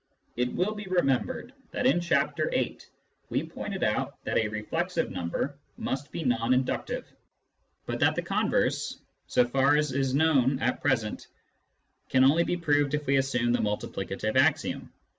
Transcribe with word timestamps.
It 0.35 0.51
will 0.53 0.73
be 0.73 0.85
remembered 0.87 1.53
that 1.69 1.85
in 1.85 2.01
Chapter 2.01 2.49
VIII. 2.49 2.79
we 3.29 3.43
pointed 3.43 3.83
out 3.83 4.17
that 4.23 4.35
a 4.39 4.47
reflexive 4.47 5.11
number 5.11 5.59
must 5.77 6.11
be 6.11 6.23
non 6.23 6.55
inductive, 6.55 7.05
but 7.85 7.99
that 7.99 8.15
the 8.15 8.23
converse 8.23 8.97
(so 9.27 9.45
far 9.45 9.75
as 9.75 9.91
is 9.91 10.15
known 10.15 10.57
at 10.57 10.81
present) 10.81 11.27
can 12.09 12.23
only 12.23 12.43
be 12.43 12.57
proved 12.57 12.95
if 12.95 13.05
we 13.05 13.17
assume 13.17 13.51
the 13.53 13.59
multiplicative 13.59 14.35
axiom. 14.37 14.91